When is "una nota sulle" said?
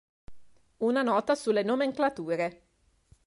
0.79-1.61